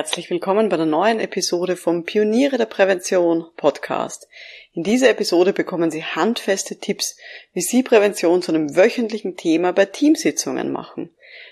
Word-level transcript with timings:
Herzlich 0.00 0.30
willkommen 0.30 0.70
bei 0.70 0.78
der 0.78 0.86
neuen 0.86 1.20
Episode 1.20 1.76
vom 1.76 2.04
Pioniere 2.04 2.56
der 2.56 2.64
Prävention 2.64 3.44
Podcast. 3.58 4.28
In 4.72 4.82
dieser 4.82 5.10
Episode 5.10 5.52
bekommen 5.52 5.90
Sie 5.90 6.02
handfeste 6.02 6.78
Tipps, 6.78 7.18
wie 7.52 7.60
Sie 7.60 7.82
Prävention 7.82 8.40
zu 8.40 8.50
einem 8.50 8.74
wöchentlichen 8.76 9.36
Thema 9.36 9.74
bei 9.74 9.84
Teamsitzungen 9.84 10.72
machen, 10.72 11.10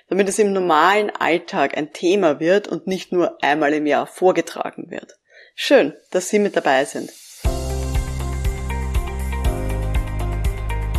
damit 0.08 0.30
es 0.30 0.38
im 0.38 0.54
normalen 0.54 1.10
Alltag 1.10 1.76
ein 1.76 1.92
Thema 1.92 2.40
wird 2.40 2.68
und 2.68 2.86
nicht 2.86 3.12
nur 3.12 3.36
einmal 3.44 3.74
im 3.74 3.84
Jahr 3.84 4.06
vorgetragen 4.06 4.90
wird. 4.90 5.18
Schön, 5.54 5.92
dass 6.10 6.30
Sie 6.30 6.38
mit 6.38 6.56
dabei 6.56 6.86
sind. 6.86 7.10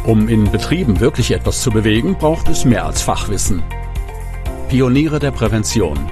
Um 0.06 0.30
in 0.30 0.52
Betrieben 0.52 1.00
wirklich 1.00 1.32
etwas 1.32 1.64
zu 1.64 1.72
bewegen, 1.72 2.16
braucht 2.16 2.48
es 2.48 2.64
mehr 2.64 2.86
als 2.86 3.02
Fachwissen. 3.02 3.64
Pioniere 4.70 5.18
der 5.18 5.32
Prävention 5.32 6.12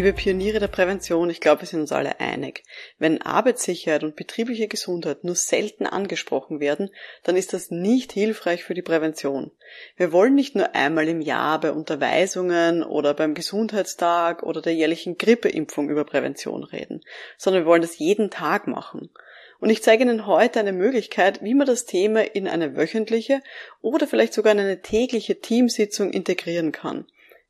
Liebe 0.00 0.14
Pioniere 0.14 0.60
der 0.60 0.68
Prävention, 0.68 1.28
ich 1.28 1.42
glaube, 1.42 1.60
wir 1.60 1.68
sind 1.68 1.80
uns 1.80 1.92
alle 1.92 2.20
einig. 2.20 2.62
Wenn 2.98 3.20
Arbeitssicherheit 3.20 4.02
und 4.02 4.16
betriebliche 4.16 4.66
Gesundheit 4.66 5.24
nur 5.24 5.34
selten 5.34 5.84
angesprochen 5.84 6.58
werden, 6.58 6.88
dann 7.22 7.36
ist 7.36 7.52
das 7.52 7.70
nicht 7.70 8.10
hilfreich 8.10 8.64
für 8.64 8.72
die 8.72 8.80
Prävention. 8.80 9.50
Wir 9.98 10.10
wollen 10.10 10.34
nicht 10.34 10.54
nur 10.54 10.74
einmal 10.74 11.06
im 11.06 11.20
Jahr 11.20 11.60
bei 11.60 11.70
Unterweisungen 11.72 12.82
oder 12.82 13.12
beim 13.12 13.34
Gesundheitstag 13.34 14.42
oder 14.42 14.62
der 14.62 14.72
jährlichen 14.72 15.18
Grippeimpfung 15.18 15.90
über 15.90 16.06
Prävention 16.06 16.64
reden, 16.64 17.02
sondern 17.36 17.64
wir 17.64 17.68
wollen 17.68 17.82
das 17.82 17.98
jeden 17.98 18.30
Tag 18.30 18.68
machen. 18.68 19.10
Und 19.58 19.68
ich 19.68 19.82
zeige 19.82 20.04
Ihnen 20.04 20.26
heute 20.26 20.60
eine 20.60 20.72
Möglichkeit, 20.72 21.42
wie 21.42 21.52
man 21.52 21.66
das 21.66 21.84
Thema 21.84 22.22
in 22.22 22.48
eine 22.48 22.74
wöchentliche 22.74 23.42
oder 23.82 24.06
vielleicht 24.06 24.32
sogar 24.32 24.54
in 24.54 24.60
eine 24.60 24.80
tägliche 24.80 25.40
Teamsitzung 25.40 26.10
integrieren 26.10 26.72
kann. 26.72 27.04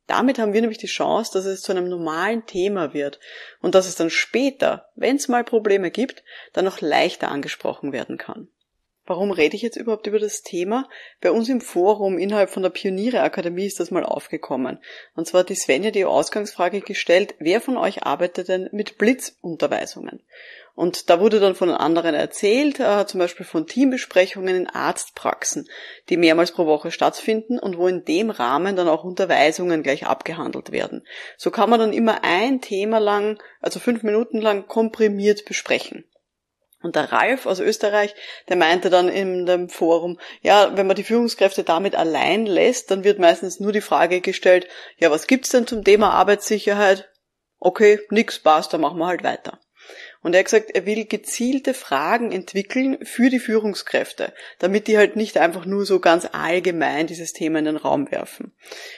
Damit 0.07 0.39
haben 0.39 0.53
wir 0.53 0.61
nämlich 0.61 0.77
die 0.77 0.87
Chance, 0.87 1.31
dass 1.33 1.45
es 1.45 1.61
zu 1.61 1.71
einem 1.71 1.87
normalen 1.87 2.45
Thema 2.45 2.93
wird 2.93 3.19
und 3.61 3.75
dass 3.75 3.87
es 3.87 3.95
dann 3.95 4.09
später, 4.09 4.89
wenn 4.95 5.15
es 5.15 5.27
mal 5.27 5.43
Probleme 5.43 5.91
gibt, 5.91 6.23
dann 6.53 6.65
noch 6.65 6.81
leichter 6.81 7.29
angesprochen 7.29 7.91
werden 7.91 8.17
kann. 8.17 8.49
Warum 9.05 9.31
rede 9.31 9.55
ich 9.55 9.61
jetzt 9.61 9.77
überhaupt 9.77 10.05
über 10.07 10.19
das 10.19 10.41
Thema? 10.41 10.87
Bei 11.21 11.31
uns 11.31 11.49
im 11.49 11.59
Forum 11.59 12.17
innerhalb 12.17 12.49
von 12.49 12.63
der 12.63 12.69
Pioniere 12.69 13.21
Akademie 13.21 13.65
ist 13.65 13.79
das 13.79 13.89
mal 13.89 14.05
aufgekommen. 14.05 14.79
Und 15.15 15.27
zwar 15.27 15.41
hat 15.41 15.49
die 15.49 15.55
Svenja 15.55 15.91
die 15.91 16.05
Ausgangsfrage 16.05 16.81
gestellt, 16.81 17.35
wer 17.39 17.61
von 17.61 17.77
euch 17.77 18.03
arbeitet 18.03 18.47
denn 18.47 18.69
mit 18.71 18.97
Blitzunterweisungen? 18.97 20.21
Und 20.75 21.09
da 21.09 21.19
wurde 21.19 21.39
dann 21.39 21.55
von 21.55 21.69
anderen 21.69 22.15
erzählt, 22.15 22.79
äh, 22.79 23.05
zum 23.05 23.19
Beispiel 23.19 23.45
von 23.45 23.67
Teambesprechungen 23.67 24.55
in 24.55 24.67
Arztpraxen, 24.67 25.67
die 26.09 26.17
mehrmals 26.17 26.51
pro 26.53 26.65
Woche 26.65 26.91
stattfinden 26.91 27.59
und 27.59 27.77
wo 27.77 27.87
in 27.87 28.05
dem 28.05 28.29
Rahmen 28.29 28.75
dann 28.75 28.87
auch 28.87 29.03
Unterweisungen 29.03 29.83
gleich 29.83 30.05
abgehandelt 30.05 30.71
werden. 30.71 31.05
So 31.37 31.51
kann 31.51 31.69
man 31.69 31.79
dann 31.79 31.93
immer 31.93 32.23
ein 32.23 32.61
Thema 32.61 32.99
lang, 32.99 33.41
also 33.59 33.79
fünf 33.79 34.03
Minuten 34.03 34.39
lang 34.39 34.67
komprimiert 34.67 35.45
besprechen. 35.45 36.05
Und 36.81 36.95
der 36.95 37.11
Ralf 37.11 37.45
aus 37.45 37.59
Österreich, 37.59 38.15
der 38.49 38.57
meinte 38.57 38.89
dann 38.89 39.07
in 39.07 39.45
dem 39.45 39.69
Forum, 39.69 40.19
ja, 40.41 40.75
wenn 40.75 40.87
man 40.87 40.95
die 40.95 41.03
Führungskräfte 41.03 41.63
damit 41.63 41.95
allein 41.95 42.45
lässt, 42.47 42.89
dann 42.89 43.03
wird 43.03 43.19
meistens 43.19 43.59
nur 43.59 43.71
die 43.71 43.81
Frage 43.81 44.19
gestellt, 44.21 44.67
ja, 44.97 45.11
was 45.11 45.27
gibt's 45.27 45.49
denn 45.49 45.67
zum 45.67 45.83
Thema 45.83 46.11
Arbeitssicherheit? 46.11 47.09
Okay, 47.59 47.99
nix, 48.09 48.39
passt, 48.39 48.73
dann 48.73 48.81
machen 48.81 48.97
wir 48.97 49.05
halt 49.05 49.23
weiter. 49.23 49.59
Und 50.23 50.33
er 50.33 50.39
hat 50.39 50.45
gesagt, 50.45 50.71
er 50.75 50.85
will 50.85 51.05
gezielte 51.05 51.73
Fragen 51.73 52.31
entwickeln 52.31 52.99
für 53.03 53.29
die 53.29 53.39
Führungskräfte, 53.39 54.33
damit 54.59 54.87
die 54.87 54.97
halt 54.97 55.15
nicht 55.15 55.37
einfach 55.37 55.65
nur 55.65 55.85
so 55.85 55.99
ganz 55.99 56.27
allgemein 56.31 57.07
dieses 57.07 57.33
Thema 57.33 57.59
in 57.59 57.65
den 57.65 57.77
Raum 57.77 58.11
werfen. 58.11 58.51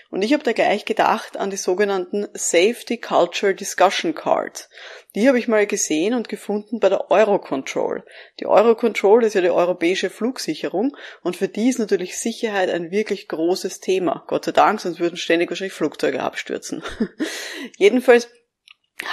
Und 0.09 0.22
ich 0.22 0.34
habe 0.34 0.44
da 0.44 0.52
gleich 0.52 0.84
gedacht 0.84 1.38
an 1.38 1.50
die 1.50 1.58
sogenannten 1.58 2.28
Safety 2.34 2.97
Culture 2.97 3.56
Discussion 3.56 4.13
Cards. 4.13 4.69
Die 5.16 5.28
habe 5.28 5.40
ich 5.40 5.47
mal 5.47 5.66
gesehen 5.66 6.13
und 6.13 6.28
gefunden 6.28 6.80
bei 6.80 6.90
der 6.90 7.09
Eurocontrol. 7.09 8.03
Die 8.40 8.46
Eurocontrol 8.46 9.24
ist 9.24 9.35
ja 9.35 9.41
die 9.41 9.50
europäische 9.50 10.09
Flugsicherung 10.09 10.97
und 11.22 11.38
für 11.38 11.47
die 11.47 11.69
ist 11.69 11.79
natürlich 11.79 12.18
Sicherheit 12.18 12.69
ein 12.69 12.91
wirklich 12.91 13.29
großes 13.29 13.79
Thema. 13.79 14.25
Gott 14.28 14.46
sei 14.46 14.52
Dank, 14.52 14.81
sonst 14.81 15.00
würden 15.00 15.16
ständig 15.16 15.50
wahrscheinlich 15.50 15.74
Flugzeuge 15.74 16.22
abstürzen. 16.22 16.84
Jedenfalls 17.78 18.28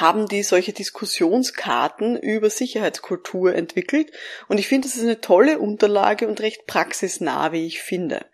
haben 0.01 0.27
die 0.27 0.43
solche 0.43 0.73
Diskussionskarten 0.73 2.17
über 2.17 2.51
Sicherheitskultur 2.51 3.55
entwickelt 3.55 4.11
und 4.49 4.59
ich 4.59 4.69
finde, 4.69 4.89
das 4.89 4.97
ist 4.97 5.05
eine 5.05 5.21
tolle 5.21 5.59
Unterlage 5.59 6.27
und 6.27 6.41
recht 6.41 6.67
praxisnah, 6.67 7.53
wie 7.53 7.67
ich 7.67 7.83
finde. 7.83 8.25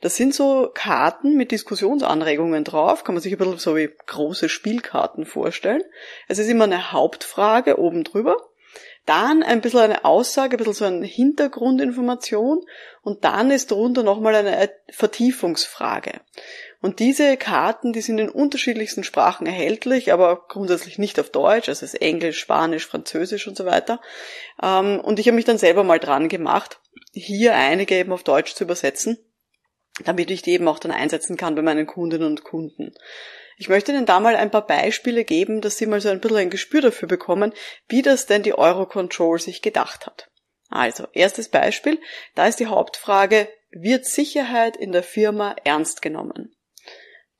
Das 0.00 0.16
sind 0.16 0.34
so 0.34 0.70
Karten 0.72 1.36
mit 1.36 1.50
Diskussionsanregungen 1.52 2.64
drauf, 2.64 3.04
kann 3.04 3.14
man 3.14 3.22
sich 3.22 3.32
ein 3.32 3.38
bisschen 3.38 3.58
so 3.58 3.76
wie 3.76 3.90
große 4.06 4.48
Spielkarten 4.48 5.24
vorstellen. 5.24 5.82
Es 6.28 6.38
ist 6.38 6.48
immer 6.48 6.64
eine 6.64 6.92
Hauptfrage 6.92 7.78
oben 7.78 8.04
drüber, 8.04 8.36
dann 9.06 9.42
ein 9.42 9.60
bisschen 9.60 9.80
eine 9.80 10.04
Aussage, 10.04 10.56
ein 10.56 10.58
bisschen 10.58 10.74
so 10.74 10.84
eine 10.84 11.06
Hintergrundinformation 11.06 12.64
und 13.02 13.24
dann 13.24 13.50
ist 13.50 13.70
darunter 13.70 14.02
nochmal 14.02 14.34
eine 14.34 14.70
Vertiefungsfrage. 14.90 16.20
Und 16.82 16.98
diese 16.98 17.36
Karten, 17.36 17.92
die 17.92 18.00
sind 18.00 18.18
in 18.18 18.28
unterschiedlichsten 18.28 19.04
Sprachen 19.04 19.46
erhältlich, 19.46 20.12
aber 20.12 20.44
grundsätzlich 20.48 20.98
nicht 20.98 21.20
auf 21.20 21.30
Deutsch, 21.30 21.68
also 21.68 21.84
es 21.86 21.94
ist 21.94 22.02
Englisch, 22.02 22.40
Spanisch, 22.40 22.88
Französisch 22.88 23.46
und 23.46 23.56
so 23.56 23.64
weiter. 23.64 24.00
Ähm, 24.60 25.00
und 25.00 25.20
ich 25.20 25.28
habe 25.28 25.36
mich 25.36 25.44
dann 25.44 25.58
selber 25.58 25.84
mal 25.84 26.00
dran 26.00 26.28
gemacht, 26.28 26.80
hier 27.12 27.54
einige 27.54 27.94
eben 27.94 28.12
auf 28.12 28.24
Deutsch 28.24 28.54
zu 28.54 28.64
übersetzen, 28.64 29.16
damit 30.04 30.32
ich 30.32 30.42
die 30.42 30.50
eben 30.50 30.66
auch 30.66 30.80
dann 30.80 30.90
einsetzen 30.90 31.36
kann 31.36 31.54
bei 31.54 31.62
meinen 31.62 31.86
Kundinnen 31.86 32.26
und 32.26 32.42
Kunden. 32.42 32.92
Ich 33.58 33.68
möchte 33.68 33.92
Ihnen 33.92 34.06
da 34.06 34.18
mal 34.18 34.34
ein 34.34 34.50
paar 34.50 34.66
Beispiele 34.66 35.24
geben, 35.24 35.60
dass 35.60 35.78
Sie 35.78 35.86
mal 35.86 36.00
so 36.00 36.08
ein 36.08 36.20
bisschen 36.20 36.38
ein 36.38 36.50
Gespür 36.50 36.80
dafür 36.80 37.06
bekommen, 37.06 37.52
wie 37.86 38.02
das 38.02 38.26
denn 38.26 38.42
die 38.42 38.58
Eurocontrol 38.58 39.38
sich 39.38 39.62
gedacht 39.62 40.04
hat. 40.04 40.30
Also, 40.68 41.06
erstes 41.12 41.48
Beispiel, 41.48 42.00
da 42.34 42.48
ist 42.48 42.58
die 42.58 42.66
Hauptfrage, 42.66 43.48
wird 43.70 44.04
Sicherheit 44.04 44.76
in 44.76 44.90
der 44.90 45.04
Firma 45.04 45.54
ernst 45.62 46.02
genommen? 46.02 46.56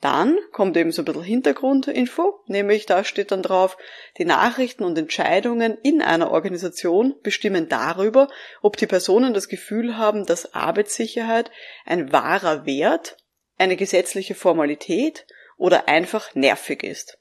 Dann 0.02 0.36
kommt 0.50 0.76
eben 0.76 0.90
so 0.90 1.02
ein 1.02 1.04
bisschen 1.04 1.22
Hintergrundinfo, 1.22 2.40
nämlich 2.46 2.86
da 2.86 3.04
steht 3.04 3.30
dann 3.30 3.44
drauf, 3.44 3.78
die 4.18 4.24
Nachrichten 4.24 4.82
und 4.82 4.98
Entscheidungen 4.98 5.78
in 5.80 6.02
einer 6.02 6.32
Organisation 6.32 7.14
bestimmen 7.22 7.68
darüber, 7.68 8.26
ob 8.62 8.76
die 8.76 8.88
Personen 8.88 9.32
das 9.32 9.46
Gefühl 9.46 9.96
haben, 9.96 10.26
dass 10.26 10.54
Arbeitssicherheit 10.54 11.52
ein 11.86 12.12
wahrer 12.12 12.66
Wert, 12.66 13.16
eine 13.58 13.76
gesetzliche 13.76 14.34
Formalität 14.34 15.24
oder 15.56 15.86
einfach 15.86 16.34
nervig 16.34 16.82
ist. 16.82 17.18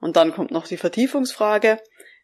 Und 0.00 0.16
dann 0.16 0.32
kommt 0.32 0.50
noch 0.50 0.66
die 0.66 0.78
Vertiefungsfrage, 0.78 1.80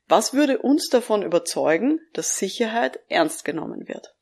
was 0.09 0.35
würde 0.35 0.59
uns 0.59 0.89
davon 0.89 1.23
überzeugen, 1.23 2.01
dass 2.15 2.37
Sicherheit 2.37 2.99
ernst 3.09 3.45
genommen 3.45 3.87
wird? 3.87 4.13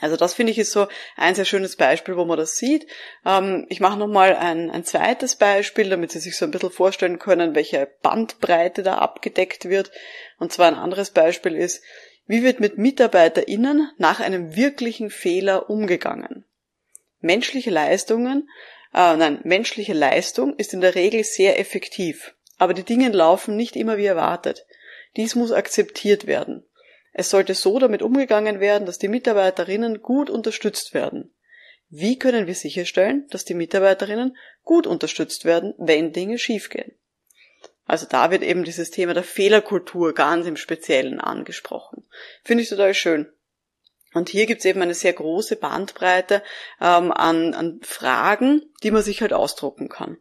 Also 0.00 0.16
das 0.16 0.34
finde 0.34 0.52
ich 0.52 0.58
ist 0.58 0.72
so 0.72 0.86
ein 1.16 1.34
sehr 1.34 1.44
schönes 1.44 1.76
Beispiel, 1.76 2.16
wo 2.16 2.24
man 2.24 2.38
das 2.38 2.56
sieht. 2.56 2.86
Ähm, 3.26 3.66
ich 3.68 3.80
mache 3.80 3.98
nochmal 3.98 4.36
ein, 4.36 4.70
ein 4.70 4.84
zweites 4.84 5.36
Beispiel, 5.36 5.90
damit 5.90 6.12
Sie 6.12 6.20
sich 6.20 6.36
so 6.36 6.44
ein 6.44 6.50
bisschen 6.50 6.70
vorstellen 6.70 7.18
können, 7.18 7.54
welche 7.54 7.88
Bandbreite 8.02 8.82
da 8.82 8.98
abgedeckt 8.98 9.68
wird. 9.68 9.90
Und 10.38 10.52
zwar 10.52 10.68
ein 10.68 10.74
anderes 10.74 11.10
Beispiel 11.10 11.54
ist, 11.54 11.82
wie 12.26 12.42
wird 12.42 12.60
mit 12.60 12.78
MitarbeiterInnen 12.78 13.90
nach 13.96 14.20
einem 14.20 14.54
wirklichen 14.54 15.10
Fehler 15.10 15.70
umgegangen? 15.70 16.44
Menschliche 17.20 17.70
Leistungen, 17.70 18.48
äh, 18.94 19.16
nein, 19.16 19.40
menschliche 19.44 19.94
Leistung 19.94 20.54
ist 20.56 20.74
in 20.74 20.80
der 20.80 20.94
Regel 20.94 21.24
sehr 21.24 21.58
effektiv. 21.58 22.34
Aber 22.58 22.74
die 22.74 22.84
Dinge 22.84 23.08
laufen 23.08 23.56
nicht 23.56 23.76
immer 23.76 23.96
wie 23.98 24.06
erwartet. 24.06 24.66
Dies 25.16 25.34
muss 25.34 25.52
akzeptiert 25.52 26.26
werden. 26.26 26.67
Es 27.18 27.30
sollte 27.30 27.54
so 27.54 27.80
damit 27.80 28.00
umgegangen 28.00 28.60
werden, 28.60 28.86
dass 28.86 29.00
die 29.00 29.08
Mitarbeiterinnen 29.08 30.02
gut 30.02 30.30
unterstützt 30.30 30.94
werden. 30.94 31.34
Wie 31.88 32.16
können 32.16 32.46
wir 32.46 32.54
sicherstellen, 32.54 33.26
dass 33.30 33.44
die 33.44 33.54
Mitarbeiterinnen 33.54 34.36
gut 34.62 34.86
unterstützt 34.86 35.44
werden, 35.44 35.74
wenn 35.78 36.12
Dinge 36.12 36.38
schiefgehen? 36.38 36.92
Also 37.86 38.06
da 38.08 38.30
wird 38.30 38.44
eben 38.44 38.62
dieses 38.62 38.92
Thema 38.92 39.14
der 39.14 39.24
Fehlerkultur 39.24 40.14
ganz 40.14 40.46
im 40.46 40.56
Speziellen 40.56 41.18
angesprochen. 41.18 42.06
Finde 42.44 42.62
ich 42.62 42.68
total 42.68 42.94
schön. 42.94 43.26
Und 44.14 44.28
hier 44.28 44.46
gibt's 44.46 44.64
eben 44.64 44.80
eine 44.80 44.94
sehr 44.94 45.12
große 45.12 45.56
Bandbreite 45.56 46.44
ähm, 46.80 47.10
an, 47.10 47.52
an 47.52 47.80
Fragen, 47.82 48.62
die 48.84 48.92
man 48.92 49.02
sich 49.02 49.22
halt 49.22 49.32
ausdrucken 49.32 49.88
kann. 49.88 50.18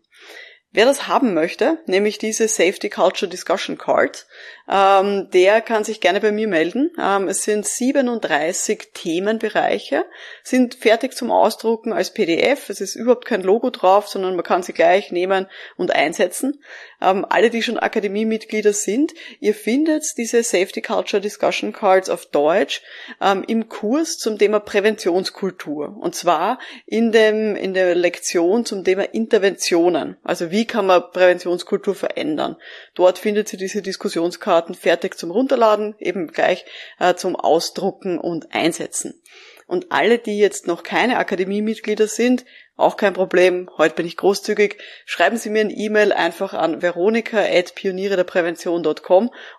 Wer 0.71 0.85
das 0.85 1.07
haben 1.07 1.33
möchte, 1.33 1.79
nämlich 1.85 2.17
diese 2.17 2.47
Safety 2.47 2.89
Culture 2.89 3.29
Discussion 3.29 3.77
Card, 3.77 4.27
ähm, 4.69 5.29
der 5.31 5.61
kann 5.61 5.85
sich 5.85 6.01
gerne 6.01 6.19
bei 6.19 6.31
mir 6.31 6.47
melden. 6.47 6.91
Ähm, 7.01 7.29
es 7.29 7.43
sind 7.43 7.65
37 7.65 8.89
Themenbereiche, 8.93 10.03
sind 10.43 10.75
fertig 10.75 11.15
zum 11.15 11.31
Ausdrucken 11.31 11.93
als 11.93 12.13
PDF. 12.13 12.69
Es 12.69 12.81
ist 12.81 12.95
überhaupt 12.95 13.25
kein 13.25 13.43
Logo 13.43 13.69
drauf, 13.69 14.09
sondern 14.09 14.35
man 14.35 14.43
kann 14.43 14.63
sie 14.63 14.73
gleich 14.73 15.11
nehmen 15.11 15.47
und 15.77 15.95
einsetzen. 15.95 16.61
Ähm, 17.01 17.25
alle, 17.29 17.49
die 17.49 17.63
schon 17.63 17.79
Akademiemitglieder 17.79 18.73
sind, 18.73 19.13
ihr 19.39 19.53
findet 19.53 20.17
diese 20.17 20.43
Safety 20.43 20.81
Culture 20.81 21.21
Discussion 21.21 21.71
Cards 21.71 22.09
auf 22.09 22.25
Deutsch 22.25 22.81
ähm, 23.21 23.45
im 23.47 23.69
Kurs 23.69 24.17
zum 24.17 24.37
Thema 24.37 24.59
Präventionskultur. 24.59 25.95
Und 25.97 26.15
zwar 26.15 26.59
in, 26.85 27.13
dem, 27.13 27.55
in 27.55 27.73
der 27.73 27.95
Lektion 27.95 28.65
zum 28.65 28.83
Thema 28.83 29.03
Interventionen. 29.13 30.17
Also 30.23 30.51
wie 30.51 30.65
kann 30.65 30.87
man 30.87 31.03
Präventionskultur 31.11 31.95
verändern? 31.95 32.57
Dort 32.95 33.19
findet 33.19 33.53
ihr 33.53 33.59
diese 33.59 33.81
Diskussionskarten 33.81 34.56
fertig 34.75 35.17
zum 35.17 35.31
Runterladen, 35.31 35.95
eben 35.99 36.27
gleich 36.27 36.65
äh, 36.99 37.15
zum 37.15 37.35
Ausdrucken 37.35 38.19
und 38.19 38.53
Einsetzen. 38.53 39.21
Und 39.67 39.91
alle, 39.91 40.17
die 40.17 40.39
jetzt 40.39 40.65
noch 40.65 40.83
keine 40.83 41.17
Akademiemitglieder 41.17 42.07
sind, 42.07 42.45
auch 42.77 42.95
kein 42.95 43.13
Problem. 43.13 43.69
Heute 43.77 43.95
bin 43.95 44.05
ich 44.05 44.15
großzügig. 44.17 44.77
Schreiben 45.05 45.37
Sie 45.37 45.49
mir 45.49 45.61
ein 45.61 45.75
E-Mail 45.75 46.13
einfach 46.13 46.53
an 46.53 46.81
veronika.pioniere 46.81 48.25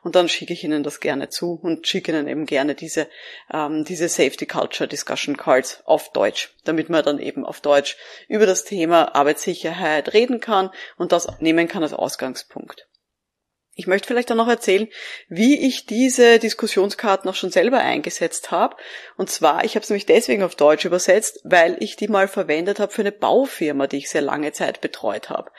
und 0.02 0.14
dann 0.14 0.28
schicke 0.28 0.52
ich 0.52 0.64
Ihnen 0.64 0.82
das 0.84 1.00
gerne 1.00 1.28
zu 1.28 1.58
und 1.60 1.86
schicke 1.86 2.12
Ihnen 2.12 2.28
eben 2.28 2.46
gerne 2.46 2.74
diese, 2.74 3.08
ähm, 3.52 3.84
diese 3.84 4.08
Safety 4.08 4.46
Culture 4.46 4.88
Discussion 4.88 5.36
Cards 5.36 5.82
auf 5.84 6.12
Deutsch, 6.12 6.54
damit 6.64 6.88
man 6.88 7.04
dann 7.04 7.18
eben 7.18 7.44
auf 7.44 7.60
Deutsch 7.60 7.96
über 8.28 8.46
das 8.46 8.64
Thema 8.64 9.14
Arbeitssicherheit 9.14 10.14
reden 10.14 10.40
kann 10.40 10.70
und 10.96 11.12
das 11.12 11.40
nehmen 11.40 11.68
kann 11.68 11.82
als 11.82 11.92
Ausgangspunkt. 11.92 12.87
Ich 13.78 13.86
möchte 13.86 14.08
vielleicht 14.08 14.32
auch 14.32 14.36
noch 14.36 14.48
erzählen, 14.48 14.88
wie 15.28 15.64
ich 15.68 15.86
diese 15.86 16.40
Diskussionskarten 16.40 17.30
auch 17.30 17.36
schon 17.36 17.52
selber 17.52 17.78
eingesetzt 17.78 18.50
habe. 18.50 18.74
Und 19.16 19.30
zwar, 19.30 19.64
ich 19.64 19.76
habe 19.76 19.84
es 19.84 19.88
nämlich 19.88 20.04
deswegen 20.04 20.42
auf 20.42 20.56
Deutsch 20.56 20.84
übersetzt, 20.84 21.40
weil 21.44 21.76
ich 21.78 21.94
die 21.94 22.08
mal 22.08 22.26
verwendet 22.26 22.80
habe 22.80 22.90
für 22.90 23.02
eine 23.02 23.12
Baufirma, 23.12 23.86
die 23.86 23.98
ich 23.98 24.10
sehr 24.10 24.20
lange 24.20 24.50
Zeit 24.50 24.80
betreut 24.80 25.30
habe. 25.30 25.52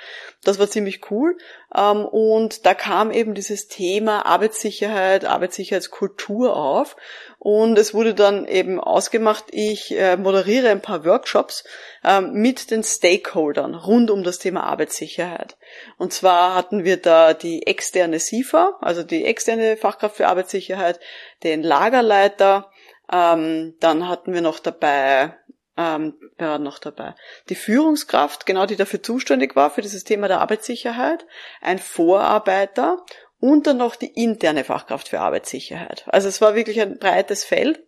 Das 0.44 0.60
war 0.60 0.70
ziemlich 0.70 1.10
cool. 1.12 1.38
Ähm, 1.74 2.06
und 2.06 2.66
da 2.66 2.74
kam 2.74 3.12
eben 3.12 3.36
dieses 3.36 3.70
Thema 3.70 4.26
Arbeitssicherheit, 4.26 5.24
Arbeitssicherheitskultur 5.24 6.58
auf. 6.58 6.98
Und 7.38 7.78
es 7.78 7.94
wurde 7.94 8.14
dann 8.14 8.46
eben 8.48 8.82
ausgemacht, 8.82 9.46
ich 9.52 9.98
äh, 9.98 10.18
moderiere 10.18 10.70
ein 10.70 10.82
paar 10.82 11.06
Workshops 11.06 11.64
ähm, 12.04 12.34
mit 12.34 12.70
den 12.70 12.84
Stakeholdern 12.84 13.76
rund 13.76 14.12
um 14.12 14.24
das 14.24 14.40
Thema 14.40 14.64
Arbeitssicherheit. 14.64 15.56
Und 15.98 16.12
zwar 16.12 16.56
hatten 16.56 16.84
wir 16.84 16.98
da 16.98 17.34
die 17.34 17.66
externe 18.10 18.20
SIFA, 18.20 18.78
also 18.82 19.04
die 19.04 19.26
externe 19.26 19.78
Fachkraft 19.78 20.18
für 20.18 20.28
Arbeitssicherheit, 20.28 21.00
den 21.44 21.64
Lagerleiter, 21.64 22.72
ähm, 23.12 23.76
dann 23.80 24.08
hatten 24.08 24.34
wir 24.34 24.42
noch 24.42 24.60
dabei 24.60 25.36
ähm, 25.78 26.16
ja, 26.40 26.58
noch 26.58 26.80
dabei. 26.80 27.16
Die 27.48 27.56
Führungskraft, 27.56 28.46
genau 28.46 28.66
die 28.66 28.76
dafür 28.76 29.02
zuständig 29.02 29.56
war, 29.56 29.70
für 29.72 29.82
dieses 29.82 30.04
Thema 30.04 30.28
der 30.28 30.42
Arbeitssicherheit, 30.42 31.26
ein 31.62 31.80
Vorarbeiter 31.80 33.06
und 33.40 33.66
dann 33.66 33.78
noch 33.78 33.96
die 33.96 34.12
interne 34.22 34.66
Fachkraft 34.66 35.08
für 35.08 35.22
Arbeitssicherheit. 35.22 36.04
Also 36.08 36.28
es 36.28 36.42
war 36.42 36.56
wirklich 36.56 36.82
ein 36.82 37.00
breites 37.00 37.46
Feld, 37.46 37.82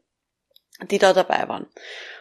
die 0.89 0.99
da 0.99 1.11
dabei 1.11 1.49
waren. 1.49 1.67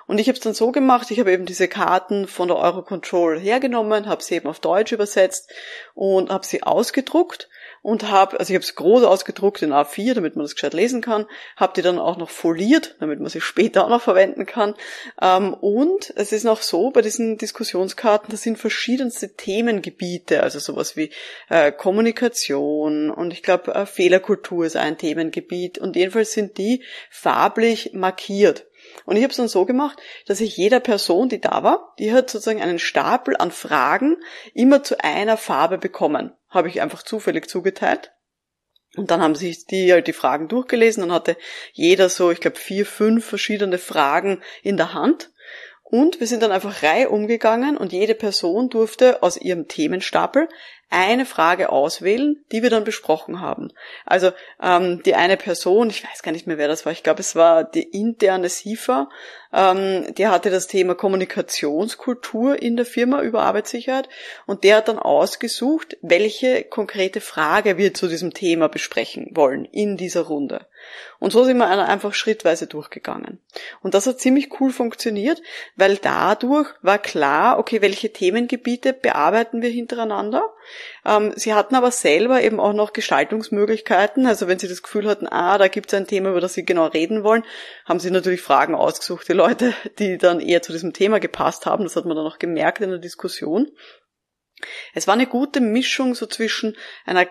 Und 0.09 0.19
ich 0.19 0.27
habe 0.27 0.37
es 0.37 0.43
dann 0.43 0.55
so 0.55 0.73
gemacht, 0.73 1.13
ich 1.13 1.21
habe 1.21 1.31
eben 1.31 1.47
diese 1.47 1.69
Karten 1.69 2.27
von 2.27 2.49
der 2.49 2.57
Eurocontrol 2.57 3.39
hergenommen, 3.39 4.09
habe 4.09 4.25
sie 4.25 4.35
eben 4.35 4.49
auf 4.49 4.59
Deutsch 4.59 4.91
übersetzt 4.91 5.49
und 5.95 6.31
habe 6.31 6.45
sie 6.45 6.65
ausgedruckt 6.65 7.49
und 7.83 8.11
habe, 8.11 8.39
also 8.39 8.53
ich 8.53 8.57
habe 8.57 8.65
es 8.65 8.75
groß 8.75 9.05
ausgedruckt 9.05 9.63
in 9.63 9.73
A4, 9.73 10.15
damit 10.15 10.37
man 10.37 10.45
das 10.45 10.55
gescheit 10.55 10.75
lesen 10.75 11.01
kann, 11.01 11.27
habe 11.57 11.73
die 11.75 11.83
dann 11.83 11.99
auch 11.99 12.19
noch 12.19 12.31
foliert, 12.31 12.97
damit 13.01 13.21
man 13.21 13.31
sie 13.31 13.41
später 13.41 13.85
auch 13.85 13.89
noch 13.89 14.03
verwenden 14.03 14.47
kann. 14.47 14.75
Ähm, 15.21 15.55
und 15.55 16.13
es 16.17 16.33
ist 16.33 16.45
noch 16.45 16.63
so, 16.63 16.91
bei 16.91 17.03
diesen 17.03 17.39
Diskussionskarten, 17.39 18.31
das 18.31 18.43
sind 18.43 18.59
verschiedenste 18.59 19.35
Themengebiete, 19.35 20.43
also 20.43 20.59
sowas 20.59 20.97
wie 20.97 21.11
äh, 21.49 21.73
Kommunikation 21.73 23.11
und 23.11 23.33
ich 23.33 23.43
glaube 23.43 23.75
äh, 23.75 23.87
Fehlerkultur 23.87 24.67
ist 24.67 24.77
ein 24.77 24.99
Themengebiet 24.99 25.79
und 25.79 25.97
jedenfalls 25.97 26.33
sind 26.33 26.59
die 26.59 26.83
farblich 27.11 27.93
markiert. 27.95 28.67
Und 29.05 29.17
ich 29.17 29.23
habe 29.23 29.31
es 29.31 29.37
dann 29.37 29.49
so 29.49 29.65
gemacht, 29.65 29.99
dass 30.27 30.41
ich 30.41 30.57
jeder 30.57 30.81
Person, 30.81 31.29
die 31.29 31.41
da 31.41 31.63
war, 31.63 31.95
die 31.99 32.13
hat 32.13 32.31
sozusagen 32.31 32.63
einen 32.63 32.79
Stapel 32.79 33.37
an 33.37 33.51
Fragen 33.51 34.17
immer 34.55 34.83
zu 34.83 35.03
einer 35.03 35.37
Farbe 35.37 35.79
bekommen. 35.79 36.33
Habe 36.49 36.69
ich 36.69 36.81
einfach 36.81 37.03
zufällig 37.03 37.49
zugeteilt. 37.49 38.13
Und 38.97 39.11
dann 39.11 39.23
haben 39.23 39.37
sich 39.37 39.67
die 39.67 39.93
halt 39.93 40.09
die 40.09 40.13
Fragen 40.13 40.49
durchgelesen. 40.49 41.03
Dann 41.03 41.13
hatte 41.13 41.37
jeder 41.73 42.09
so, 42.09 42.31
ich 42.31 42.41
glaube, 42.41 42.59
vier, 42.59 42.85
fünf 42.87 43.25
verschiedene 43.25 43.79
Fragen 43.79 44.43
in 44.63 44.77
der 44.77 44.95
Hand. 44.95 45.31
Und 45.83 46.21
wir 46.21 46.27
sind 46.27 46.43
dann 46.43 46.53
einfach 46.53 46.85
Reihe 46.85 47.09
umgegangen 47.09 47.77
und 47.77 47.93
jede 47.93 48.15
Person 48.15 48.71
durfte 48.71 49.25
aus 49.25 49.37
ihrem 49.37 49.67
Themenstapel 49.67 50.49
eine 50.91 51.25
Frage 51.25 51.71
auswählen, 51.71 52.45
die 52.51 52.63
wir 52.63 52.71
dann 52.71 52.85
besprochen 52.85 53.41
haben. 53.41 53.73
Also 54.05 54.33
ähm, 54.61 55.03
die 55.05 55.15
eine 55.15 55.37
Person, 55.37 55.89
ich 55.89 56.05
weiß 56.05 56.23
gar 56.23 56.33
nicht 56.33 56.49
mehr, 56.49 56.59
wer 56.59 56.69
das 56.69 56.85
war, 56.85 56.93
ich 56.93 57.05
glaube, 57.05 57.21
es 57.21 57.37
war 57.37 57.65
die 57.65 57.83
interne 57.83 58.49
SIFA, 58.49 59.09
ähm, 59.53 60.15
der 60.15 60.31
hatte 60.31 60.51
das 60.51 60.67
Thema 60.67 60.95
Kommunikationskultur 60.95 62.61
in 62.61 62.77
der 62.77 62.87
Firma 62.87 63.23
über 63.23 63.43
Arbeitssicherheit 63.43 64.09
und 64.47 64.65
der 64.65 64.77
hat 64.77 64.89
dann 64.89 64.99
ausgesucht, 64.99 65.97
welche 66.03 66.65
konkrete 66.65 67.21
Frage 67.21 67.79
wir 67.79 67.95
zu 67.95 68.09
diesem 68.09 68.35
Thema 68.35 68.69
besprechen 68.69 69.31
wollen 69.33 69.65
in 69.65 69.97
dieser 69.97 70.23
Runde. 70.23 70.67
Und 71.19 71.33
so 71.33 71.45
sind 71.45 71.59
wir 71.59 71.69
einfach 71.69 72.15
schrittweise 72.15 72.67
durchgegangen. 72.67 73.39
Und 73.83 73.95
das 73.95 74.07
hat 74.07 74.21
ziemlich 74.21 74.61
cool 74.61 74.73
funktioniert, 74.73 75.43
weil 75.77 75.97
dadurch 75.97 76.69
war 76.83 76.99
klar, 76.99 77.59
okay, 77.59 77.83
welche 77.83 78.13
Themengebiete 78.13 78.93
bearbeiten 78.93 79.63
wir 79.63 79.71
hintereinander. 79.71 80.50
Ähm, 81.05 81.33
sie 81.37 81.55
hatten 81.55 81.75
aber 81.75 81.91
selber 81.91 82.43
eben 82.43 82.61
auch 82.61 82.73
noch 82.73 82.93
Gestaltungsmöglichkeiten. 82.93 84.27
Also 84.27 84.49
wenn 84.49 84.59
sie 84.59 84.69
das 84.69 84.83
Gefühl 84.83 85.09
hatten, 85.09 85.27
ah, 85.27 85.59
da 85.59 85.69
gibt 85.69 85.93
es 85.93 85.99
ein 85.99 86.07
Thema, 86.07 86.31
über 86.31 86.41
das 86.41 86.55
sie 86.55 86.65
genau 86.65 86.87
reden 86.87 87.25
wollen, 87.25 87.45
haben 87.85 88.01
sie 88.01 88.11
natürlich 88.11 88.43
Fragen 88.43 88.75
ausgesucht, 88.75 89.29
die 89.29 89.33
Leute, 89.33 89.75
die 89.99 90.19
dann 90.19 90.41
eher 90.41 90.63
zu 90.63 90.73
diesem 90.73 90.93
Thema 90.93 91.21
gepasst 91.21 91.67
haben. 91.67 91.85
Das 91.85 91.97
hat 91.97 92.05
man 92.05 92.17
dann 92.17 92.27
auch 92.27 92.39
gemerkt 92.39 92.81
in 92.81 92.91
der 92.91 92.99
Diskussion. 92.99 93.71
Es 94.95 95.07
war 95.07 95.15
eine 95.15 95.27
gute 95.27 95.61
Mischung 95.61 96.15
so 96.15 96.27
zwischen 96.27 96.77
einer 97.05 97.27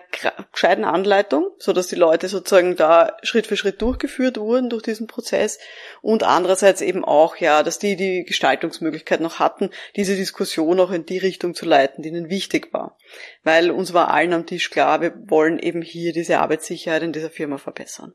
gescheiten 0.52 0.84
Anleitung, 0.84 1.50
so 1.58 1.72
dass 1.72 1.88
die 1.88 1.96
Leute 1.96 2.28
sozusagen 2.28 2.76
da 2.76 3.16
Schritt 3.22 3.46
für 3.46 3.56
Schritt 3.56 3.80
durchgeführt 3.82 4.38
wurden 4.38 4.70
durch 4.70 4.82
diesen 4.82 5.06
Prozess 5.06 5.58
und 6.02 6.22
andererseits 6.22 6.80
eben 6.80 7.04
auch, 7.04 7.36
ja, 7.36 7.62
dass 7.62 7.78
die 7.78 7.96
die 7.96 8.24
Gestaltungsmöglichkeit 8.24 9.20
noch 9.20 9.38
hatten, 9.38 9.70
diese 9.96 10.16
Diskussion 10.16 10.80
auch 10.80 10.90
in 10.90 11.06
die 11.06 11.18
Richtung 11.18 11.54
zu 11.54 11.66
leiten, 11.66 12.02
die 12.02 12.08
ihnen 12.08 12.30
wichtig 12.30 12.72
war. 12.72 12.98
Weil 13.42 13.70
uns 13.70 13.92
war 13.92 14.12
allen 14.12 14.32
am 14.32 14.46
Tisch 14.46 14.70
klar, 14.70 15.00
wir 15.00 15.14
wollen 15.26 15.58
eben 15.58 15.82
hier 15.82 16.12
diese 16.12 16.38
Arbeitssicherheit 16.38 17.02
in 17.02 17.12
dieser 17.12 17.30
Firma 17.30 17.58
verbessern. 17.58 18.14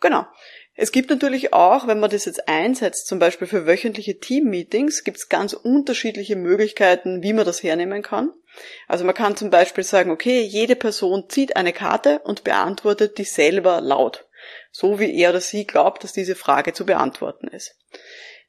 Genau. 0.00 0.26
Es 0.78 0.92
gibt 0.92 1.08
natürlich 1.08 1.54
auch, 1.54 1.86
wenn 1.86 2.00
man 2.00 2.10
das 2.10 2.26
jetzt 2.26 2.48
einsetzt, 2.48 3.06
zum 3.06 3.18
Beispiel 3.18 3.46
für 3.46 3.66
wöchentliche 3.66 4.18
Team-Meetings, 4.18 5.04
gibt 5.04 5.16
es 5.16 5.30
ganz 5.30 5.54
unterschiedliche 5.54 6.36
Möglichkeiten, 6.36 7.22
wie 7.22 7.32
man 7.32 7.46
das 7.46 7.62
hernehmen 7.62 8.02
kann. 8.02 8.30
Also 8.86 9.04
man 9.04 9.14
kann 9.14 9.36
zum 9.36 9.48
Beispiel 9.48 9.84
sagen, 9.84 10.10
okay, 10.10 10.42
jede 10.42 10.76
Person 10.76 11.30
zieht 11.30 11.56
eine 11.56 11.72
Karte 11.72 12.20
und 12.24 12.44
beantwortet 12.44 13.16
die 13.16 13.24
selber 13.24 13.80
laut. 13.80 14.26
So 14.70 15.00
wie 15.00 15.18
er 15.18 15.30
oder 15.30 15.40
sie 15.40 15.66
glaubt, 15.66 16.04
dass 16.04 16.12
diese 16.12 16.34
Frage 16.34 16.74
zu 16.74 16.84
beantworten 16.84 17.48
ist. 17.48 17.74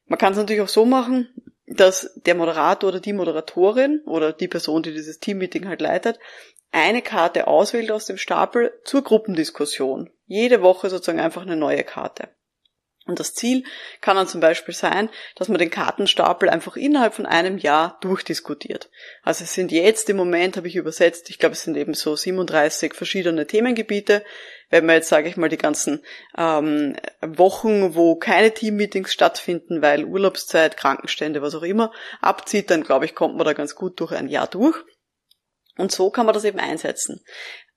Man 0.06 0.20
kann 0.20 0.34
es 0.34 0.38
natürlich 0.38 0.62
auch 0.62 0.68
so 0.68 0.86
machen, 0.86 1.30
dass 1.66 2.14
der 2.16 2.36
Moderator 2.36 2.90
oder 2.90 3.00
die 3.00 3.14
Moderatorin 3.14 4.02
oder 4.06 4.34
die 4.34 4.48
Person, 4.48 4.84
die 4.84 4.94
dieses 4.94 5.20
Teammeeting 5.20 5.68
halt 5.68 5.82
leitet, 5.82 6.20
eine 6.72 7.02
Karte 7.02 7.48
auswählt 7.48 7.92
aus 7.92 8.06
dem 8.06 8.18
Stapel 8.18 8.74
zur 8.84 9.04
Gruppendiskussion. 9.04 10.10
Jede 10.28 10.62
Woche 10.62 10.90
sozusagen 10.90 11.20
einfach 11.20 11.42
eine 11.42 11.56
neue 11.56 11.84
Karte. 11.84 12.30
Und 13.08 13.22
das 13.22 13.34
Ziel 13.34 13.64
kann 14.02 14.18
dann 14.18 14.28
zum 14.28 14.42
Beispiel 14.42 14.74
sein, 14.74 15.10
dass 15.36 15.48
man 15.48 15.60
den 15.60 15.70
Kartenstapel 15.70 16.50
einfach 16.50 16.76
innerhalb 16.76 17.14
von 17.14 17.26
einem 17.26 17.58
Jahr 17.58 17.98
durchdiskutiert. 18.02 18.90
Also 19.24 19.46
es 19.46 19.54
sind 19.54 19.72
jetzt 19.72 20.10
im 20.10 20.18
Moment, 20.18 20.58
habe 20.58 20.68
ich 20.68 20.76
übersetzt, 20.76 21.30
ich 21.30 21.40
glaube 21.40 21.54
es 21.54 21.64
sind 21.64 21.78
eben 21.78 21.94
so 21.94 22.16
37 22.16 22.94
verschiedene 22.94 23.48
Themengebiete. 23.48 24.26
Wenn 24.70 24.86
man 24.86 24.96
jetzt, 24.96 25.08
sage 25.08 25.30
ich 25.30 25.38
mal, 25.38 25.48
die 25.48 25.58
ganzen 25.58 26.04
ähm, 26.38 26.98
Wochen, 27.22 27.96
wo 27.96 28.18
keine 28.18 28.54
Teammeetings 28.54 29.14
stattfinden, 29.14 29.82
weil 29.82 30.04
Urlaubszeit, 30.04 30.76
Krankenstände, 30.76 31.42
was 31.42 31.56
auch 31.56 31.64
immer, 31.64 31.94
abzieht, 32.20 32.70
dann 32.70 32.84
glaube 32.84 33.06
ich, 33.06 33.16
kommt 33.16 33.38
man 33.38 33.46
da 33.46 33.54
ganz 33.54 33.76
gut 33.76 34.02
durch 34.02 34.12
ein 34.12 34.28
Jahr 34.28 34.48
durch. 34.48 34.76
Und 35.78 35.92
so 35.92 36.10
kann 36.10 36.26
man 36.26 36.34
das 36.34 36.44
eben 36.44 36.60
einsetzen. 36.60 37.24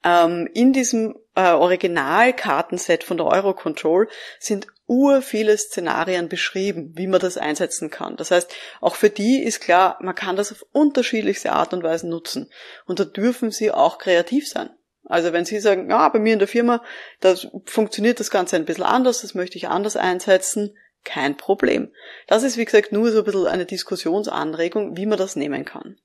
Ähm, 0.02 0.48
in 0.54 0.72
diesem 0.72 1.16
äh, 1.34 1.50
Originalkartenset 1.50 3.04
von 3.04 3.16
der 3.16 3.26
Eurocontrol 3.26 4.08
sind 4.38 4.66
ur 4.86 5.22
viele 5.22 5.56
Szenarien 5.56 6.28
beschrieben, 6.28 6.92
wie 6.96 7.06
man 7.06 7.20
das 7.20 7.38
einsetzen 7.38 7.90
kann. 7.90 8.16
Das 8.16 8.30
heißt, 8.30 8.52
auch 8.80 8.96
für 8.96 9.10
die 9.10 9.42
ist 9.42 9.60
klar, 9.60 9.98
man 10.00 10.14
kann 10.14 10.36
das 10.36 10.50
auf 10.50 10.64
unterschiedlichste 10.72 11.52
Art 11.52 11.72
und 11.72 11.82
Weise 11.82 12.08
nutzen. 12.08 12.50
Und 12.86 12.98
da 12.98 13.04
dürfen 13.04 13.50
sie 13.50 13.70
auch 13.70 13.98
kreativ 13.98 14.48
sein. 14.48 14.70
Also 15.04 15.32
wenn 15.32 15.44
Sie 15.44 15.58
sagen, 15.58 15.90
ja, 15.90 16.08
bei 16.08 16.18
mir 16.18 16.34
in 16.34 16.38
der 16.38 16.48
Firma, 16.48 16.82
da 17.20 17.34
funktioniert 17.66 18.20
das 18.20 18.30
Ganze 18.30 18.56
ein 18.56 18.64
bisschen 18.64 18.84
anders, 18.84 19.22
das 19.22 19.34
möchte 19.34 19.58
ich 19.58 19.68
anders 19.68 19.96
einsetzen, 19.96 20.76
kein 21.04 21.36
Problem. 21.36 21.92
Das 22.26 22.42
ist, 22.42 22.56
wie 22.56 22.64
gesagt, 22.64 22.92
nur 22.92 23.10
so 23.10 23.18
ein 23.18 23.24
bisschen 23.24 23.46
eine 23.46 23.66
Diskussionsanregung, 23.66 24.96
wie 24.96 25.06
man 25.06 25.18
das 25.18 25.34
nehmen 25.34 25.64
kann. 25.64 25.98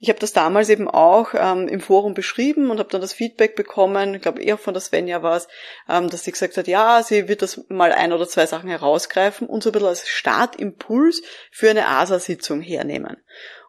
Ich 0.00 0.08
habe 0.10 0.20
das 0.20 0.32
damals 0.32 0.68
eben 0.68 0.88
auch 0.88 1.34
ähm, 1.34 1.66
im 1.66 1.80
Forum 1.80 2.14
beschrieben 2.14 2.70
und 2.70 2.78
habe 2.78 2.88
dann 2.88 3.00
das 3.00 3.12
Feedback 3.12 3.56
bekommen, 3.56 4.14
ich 4.14 4.22
glaube 4.22 4.40
eher 4.40 4.56
von 4.56 4.72
der 4.72 4.80
Svenja 4.80 5.24
war 5.24 5.36
es, 5.36 5.48
ähm, 5.88 6.08
dass 6.08 6.22
sie 6.22 6.30
gesagt 6.30 6.56
hat, 6.56 6.68
ja, 6.68 7.02
sie 7.02 7.26
wird 7.26 7.42
das 7.42 7.64
mal 7.68 7.92
ein 7.92 8.12
oder 8.12 8.28
zwei 8.28 8.46
Sachen 8.46 8.70
herausgreifen 8.70 9.48
und 9.48 9.62
so 9.62 9.70
ein 9.70 9.72
bisschen 9.72 9.88
als 9.88 10.06
Startimpuls 10.08 11.22
für 11.50 11.70
eine 11.70 11.88
ASA-Sitzung 11.88 12.60
hernehmen. 12.60 13.16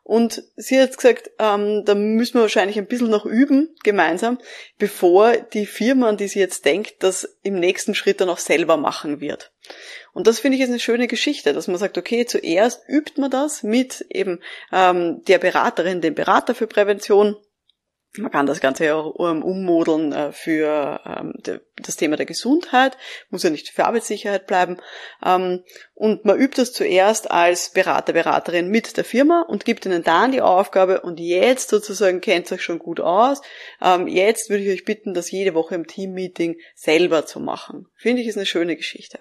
Und 0.04 0.44
sie 0.56 0.82
hat 0.82 0.96
gesagt, 0.96 1.30
ähm, 1.38 1.84
da 1.86 1.94
müssen 1.94 2.36
wir 2.36 2.42
wahrscheinlich 2.42 2.80
ein 2.80 2.88
bisschen 2.88 3.12
noch 3.12 3.28
üben, 3.28 3.76
gemeinsam, 3.84 4.40
bevor 4.80 5.38
die 5.38 5.68
Firma, 5.68 6.10
an 6.10 6.18
die 6.18 6.28
sie 6.28 6.40
jetzt 6.40 6.66
denkt, 6.66 7.04
das 7.04 7.38
im 7.44 7.60
nächsten 7.60 7.94
Schritt 7.94 8.20
dann 8.20 8.30
auch 8.30 8.40
selber 8.40 8.78
machen 8.78 9.20
wird. 9.20 9.52
Und 10.14 10.28
das 10.28 10.40
finde 10.40 10.58
ich 10.58 10.64
ist 10.64 10.70
eine 10.70 10.80
schöne 10.80 11.08
Geschichte, 11.08 11.54
dass 11.54 11.68
man 11.68 11.78
sagt, 11.78 11.98
okay, 11.98 12.26
zuerst 12.26 12.82
übt 12.88 13.20
man 13.20 13.32
das 13.32 13.64
mit 13.64 14.06
eben 14.10 14.40
ähm, 14.72 15.24
der 15.28 15.38
Beraterin, 15.38 16.02
dem 16.02 16.16
Berater 16.16 16.56
für 16.56 16.68
Prävention, 16.68 17.36
man 18.18 18.32
kann 18.32 18.48
das 18.48 18.60
Ganze 18.60 18.86
ja 18.86 18.96
auch 18.96 19.14
ummodeln 19.14 20.12
äh, 20.14 20.32
für 20.32 21.00
ähm, 21.06 21.34
das 21.78 21.96
Thema 21.96 22.16
der 22.16 22.26
Gesundheit, 22.26 22.98
muss 23.30 23.44
ja 23.44 23.52
nicht 23.52 23.70
für 23.70 23.86
Arbeitssicherheit 23.86 24.48
bleiben. 24.48 24.78
Ähm, 25.24 25.64
und 25.94 26.26
man 26.26 26.40
übt 26.40 26.60
das 26.60 26.74
zuerst 26.74 27.30
als 27.30 27.70
Berater, 27.72 28.14
Beraterin 28.14 28.70
mit 28.70 28.98
der 28.98 29.06
Firma 29.06 29.46
und 29.48 29.64
gibt 29.64 29.86
ihnen 29.86 30.04
dann 30.04 30.32
die 30.32 30.42
Aufgabe 30.42 31.02
und 31.02 31.20
jetzt 31.20 31.70
sozusagen 31.70 32.20
kennt 32.20 32.52
euch 32.52 32.64
schon 32.64 32.80
gut 32.80 33.00
aus. 33.00 33.42
Ähm, 33.82 34.08
jetzt 34.08 34.50
würde 34.50 34.64
ich 34.64 34.72
euch 34.72 34.86
bitten, 34.86 35.14
das 35.14 35.30
jede 35.30 35.54
Woche 35.54 35.76
im 35.76 35.86
Teammeeting 35.86 36.58
selber 36.76 37.26
zu 37.26 37.40
machen. 37.40 37.88
Finde 37.96 38.22
ich 38.22 38.28
ist 38.28 38.38
eine 38.38 38.48
schöne 38.48 38.76
Geschichte. 38.76 39.20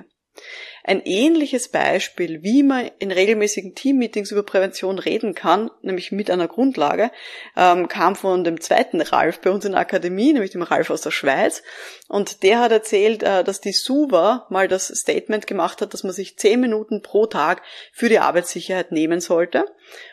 Ein 0.85 1.02
ähnliches 1.04 1.68
Beispiel, 1.68 2.42
wie 2.42 2.62
man 2.62 2.90
in 2.99 3.11
regelmäßigen 3.11 3.75
Teammeetings 3.75 4.30
über 4.30 4.42
Prävention 4.42 4.99
reden 4.99 5.35
kann, 5.35 5.71
nämlich 5.83 6.12
mit 6.12 6.30
einer 6.30 6.49
Grundlage, 6.49 7.11
ähm, 7.57 7.88
kam 7.88 8.16
von 8.16 8.42
dem 8.42 8.59
zweiten 8.61 9.02
Ralf 9.02 9.40
bei 9.40 9.50
uns 9.50 9.66
in 9.66 9.73
der 9.73 9.83
Akademie, 9.83 10.33
nämlich 10.33 10.52
dem 10.52 10.62
Ralf 10.62 10.88
aus 10.88 11.02
der 11.02 11.11
Schweiz. 11.11 11.62
Und 12.09 12.42
der 12.42 12.61
hat 12.61 12.73
erzählt, 12.73 13.23
äh, 13.23 13.45
dass 13.45 13.61
die 13.61 13.73
SUVA 13.73 14.47
mal 14.49 14.66
das 14.66 14.87
Statement 14.88 15.47
gemacht 15.47 15.83
hat, 15.83 15.92
dass 15.92 16.04
man 16.04 16.12
sich 16.12 16.38
zehn 16.38 16.59
Minuten 16.59 17.02
pro 17.02 17.26
Tag 17.26 17.61
für 17.92 18.09
die 18.09 18.21
Arbeitssicherheit 18.21 18.90
nehmen 18.90 19.21
sollte 19.21 19.66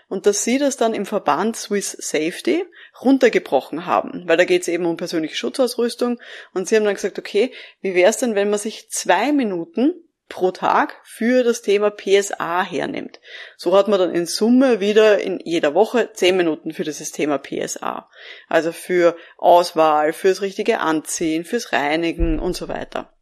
und 0.09 0.25
dass 0.25 0.43
sie 0.43 0.57
das 0.57 0.77
dann 0.77 0.93
im 0.93 1.05
Verband 1.05 1.55
Swiss 1.55 1.91
Safety 1.91 2.65
runtergebrochen 3.01 3.85
haben, 3.85 4.23
weil 4.27 4.37
da 4.37 4.45
geht 4.45 4.63
es 4.63 4.67
eben 4.67 4.85
um 4.85 4.97
persönliche 4.97 5.35
Schutzausrüstung 5.35 6.19
und 6.53 6.67
sie 6.67 6.75
haben 6.75 6.85
dann 6.85 6.95
gesagt, 6.95 7.19
okay, 7.19 7.51
wie 7.81 7.95
wäre 7.95 8.09
es 8.09 8.17
denn, 8.17 8.35
wenn 8.35 8.49
man 8.49 8.59
sich 8.59 8.89
zwei 8.89 9.31
Minuten 9.31 9.93
pro 10.29 10.51
Tag 10.51 10.99
für 11.03 11.43
das 11.43 11.61
Thema 11.61 11.91
PSA 11.91 12.63
hernimmt. 12.63 13.19
So 13.57 13.75
hat 13.75 13.87
man 13.87 13.99
dann 13.99 14.13
in 14.13 14.25
Summe 14.25 14.79
wieder 14.79 15.19
in 15.19 15.39
jeder 15.43 15.73
Woche 15.73 16.11
zehn 16.13 16.37
Minuten 16.37 16.73
für 16.73 16.83
dieses 16.83 17.11
Thema 17.11 17.37
PSA. 17.37 18.09
Also 18.47 18.71
für 18.71 19.15
Auswahl, 19.37 20.13
fürs 20.13 20.41
richtige 20.41 20.79
Anziehen, 20.79 21.45
fürs 21.45 21.71
Reinigen 21.71 22.39
und 22.39 22.55
so 22.55 22.67
weiter. 22.67 23.14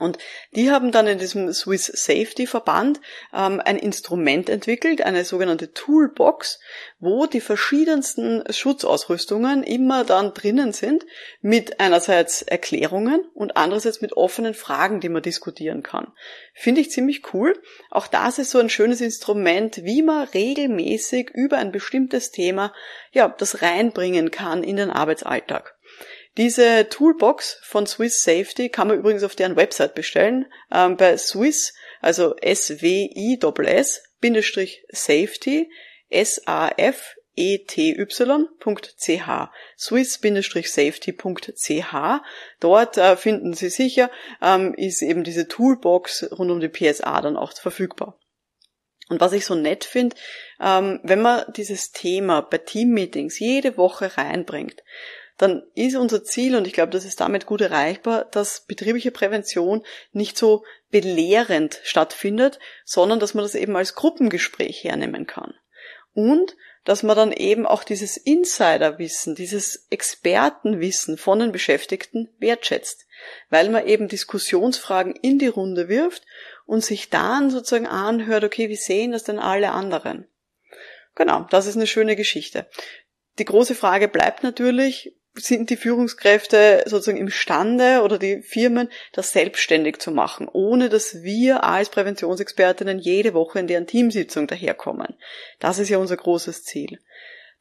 Und 0.00 0.18
die 0.56 0.70
haben 0.70 0.92
dann 0.92 1.06
in 1.06 1.18
diesem 1.18 1.52
Swiss 1.52 1.86
Safety 1.86 2.46
Verband 2.46 3.00
ähm, 3.34 3.60
ein 3.62 3.76
Instrument 3.76 4.48
entwickelt, 4.48 5.02
eine 5.02 5.24
sogenannte 5.24 5.72
Toolbox, 5.72 6.58
wo 6.98 7.26
die 7.26 7.42
verschiedensten 7.42 8.42
Schutzausrüstungen 8.50 9.62
immer 9.62 10.04
dann 10.04 10.32
drinnen 10.32 10.72
sind, 10.72 11.04
mit 11.42 11.80
einerseits 11.80 12.40
Erklärungen 12.40 13.20
und 13.34 13.58
andererseits 13.58 14.00
mit 14.00 14.14
offenen 14.14 14.54
Fragen, 14.54 15.00
die 15.00 15.10
man 15.10 15.22
diskutieren 15.22 15.82
kann. 15.82 16.12
Finde 16.54 16.80
ich 16.80 16.90
ziemlich 16.90 17.34
cool. 17.34 17.60
Auch 17.90 18.06
das 18.06 18.38
ist 18.38 18.50
so 18.50 18.58
ein 18.58 18.70
schönes 18.70 19.02
Instrument, 19.02 19.84
wie 19.84 20.02
man 20.02 20.26
regelmäßig 20.28 21.30
über 21.34 21.58
ein 21.58 21.72
bestimmtes 21.72 22.30
Thema 22.30 22.72
ja, 23.12 23.28
das 23.28 23.60
reinbringen 23.60 24.30
kann 24.30 24.62
in 24.62 24.76
den 24.76 24.90
Arbeitsalltag. 24.90 25.76
Diese 26.36 26.88
Toolbox 26.88 27.58
von 27.62 27.86
Swiss 27.86 28.22
Safety 28.22 28.68
kann 28.68 28.88
man 28.88 28.98
übrigens 28.98 29.24
auf 29.24 29.34
deren 29.34 29.56
Website 29.56 29.94
bestellen. 29.94 30.46
Ähm, 30.72 30.96
bei 30.96 31.16
Swiss, 31.16 31.74
also 32.00 32.36
S-W-I-S-S, 32.36 34.02
Bindestrich 34.20 34.84
Safety, 34.90 35.70
S-A-F, 36.08 37.16
ety.ch, 37.36 39.28
swiss-safety.ch. 39.78 41.94
Dort 42.60 42.98
äh, 42.98 43.16
finden 43.16 43.54
Sie 43.54 43.70
sicher, 43.70 44.10
ähm, 44.42 44.74
ist 44.74 45.02
eben 45.02 45.24
diese 45.24 45.48
Toolbox 45.48 46.30
rund 46.32 46.50
um 46.50 46.60
die 46.60 46.68
PSA 46.68 47.20
dann 47.20 47.36
auch 47.36 47.52
verfügbar. 47.56 48.18
Und 49.08 49.20
was 49.20 49.32
ich 49.32 49.44
so 49.44 49.56
nett 49.56 49.84
finde, 49.84 50.14
ähm, 50.60 51.00
wenn 51.02 51.22
man 51.22 51.44
dieses 51.56 51.90
Thema 51.90 52.42
bei 52.42 52.58
Teammeetings 52.58 53.40
jede 53.40 53.76
Woche 53.76 54.16
reinbringt, 54.16 54.84
dann 55.40 55.62
ist 55.74 55.96
unser 55.96 56.22
Ziel, 56.22 56.54
und 56.54 56.66
ich 56.66 56.74
glaube, 56.74 56.92
das 56.92 57.06
ist 57.06 57.20
damit 57.20 57.46
gut 57.46 57.62
erreichbar, 57.62 58.26
dass 58.26 58.66
betriebliche 58.66 59.10
Prävention 59.10 59.82
nicht 60.12 60.36
so 60.36 60.64
belehrend 60.90 61.80
stattfindet, 61.82 62.58
sondern 62.84 63.20
dass 63.20 63.32
man 63.32 63.44
das 63.44 63.54
eben 63.54 63.74
als 63.74 63.94
Gruppengespräch 63.94 64.84
hernehmen 64.84 65.26
kann. 65.26 65.54
Und 66.12 66.56
dass 66.84 67.02
man 67.02 67.16
dann 67.16 67.32
eben 67.32 67.64
auch 67.64 67.84
dieses 67.84 68.18
Insiderwissen, 68.18 69.34
dieses 69.34 69.86
Expertenwissen 69.88 71.16
von 71.16 71.38
den 71.38 71.52
Beschäftigten 71.52 72.28
wertschätzt, 72.38 73.06
weil 73.48 73.70
man 73.70 73.86
eben 73.86 74.08
Diskussionsfragen 74.08 75.14
in 75.14 75.38
die 75.38 75.46
Runde 75.46 75.88
wirft 75.88 76.22
und 76.66 76.84
sich 76.84 77.08
dann 77.08 77.50
sozusagen 77.50 77.86
anhört, 77.86 78.44
okay, 78.44 78.68
wie 78.68 78.76
sehen 78.76 79.12
das 79.12 79.24
denn 79.24 79.38
alle 79.38 79.70
anderen? 79.70 80.28
Genau, 81.14 81.46
das 81.48 81.66
ist 81.66 81.76
eine 81.76 81.86
schöne 81.86 82.14
Geschichte. 82.14 82.66
Die 83.38 83.46
große 83.46 83.74
Frage 83.74 84.06
bleibt 84.06 84.42
natürlich, 84.42 85.14
sind 85.34 85.70
die 85.70 85.76
Führungskräfte 85.76 86.84
sozusagen 86.86 87.18
imstande 87.18 88.02
oder 88.02 88.18
die 88.18 88.42
Firmen, 88.42 88.88
das 89.12 89.32
selbstständig 89.32 89.98
zu 89.98 90.10
machen, 90.10 90.48
ohne 90.52 90.88
dass 90.88 91.22
wir 91.22 91.64
als 91.64 91.88
Präventionsexpertinnen 91.88 92.98
jede 92.98 93.32
Woche 93.34 93.60
in 93.60 93.66
deren 93.66 93.86
Teamsitzung 93.86 94.46
daherkommen. 94.46 95.14
Das 95.58 95.78
ist 95.78 95.88
ja 95.88 95.98
unser 95.98 96.16
großes 96.16 96.64
Ziel. 96.64 96.98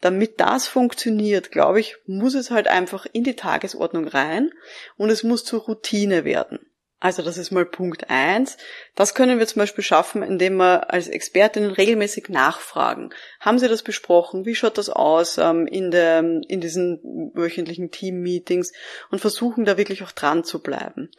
Damit 0.02 0.40
das 0.40 0.68
funktioniert, 0.68 1.52
glaube 1.52 1.80
ich, 1.80 1.98
muss 2.06 2.34
es 2.34 2.52
halt 2.52 2.68
einfach 2.68 3.06
in 3.12 3.24
die 3.24 3.36
Tagesordnung 3.36 4.08
rein 4.08 4.52
und 4.98 5.10
es 5.10 5.24
muss 5.24 5.44
zur 5.44 5.62
Routine 5.62 6.24
werden. 6.24 6.60
Also 7.02 7.22
das 7.22 7.38
ist 7.38 7.52
mal 7.52 7.66
Punkt 7.66 8.10
eins. 8.10 8.58
Das 8.94 9.16
können 9.16 9.40
wir 9.40 9.48
zum 9.48 9.62
Beispiel 9.62 9.84
schaffen, 9.84 10.22
indem 10.22 10.58
wir 10.58 10.92
als 10.92 11.08
Expertinnen 11.08 11.72
regelmäßig 11.72 12.28
nachfragen. 12.28 13.12
Haben 13.40 13.58
Sie 13.58 13.70
das 13.70 13.84
besprochen? 13.84 14.46
Wie 14.46 14.56
schaut 14.56 14.78
das 14.78 14.90
aus 14.90 15.38
ähm, 15.38 15.66
in, 15.66 15.92
der, 15.92 16.20
in 16.20 16.60
diesen 16.60 17.32
wöchentlichen 17.34 17.92
Team-Meetings? 17.92 18.74
Und 19.12 19.20
versuchen 19.20 19.64
da 19.64 19.78
wirklich 19.78 20.04
auch 20.04 20.12
dran 20.12 20.44
zu 20.44 20.62
bleiben. 20.62 21.10